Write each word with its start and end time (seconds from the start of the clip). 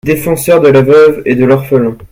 Défenseur 0.03 0.61
de 0.61 0.69
la 0.69 0.81
veuve 0.81 1.21
et 1.27 1.35
de 1.35 1.45
l’orphelin. 1.45 1.95